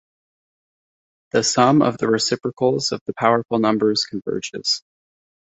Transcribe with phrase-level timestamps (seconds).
[1.29, 4.81] The sum of the reciprocals of the powerful numbers converges.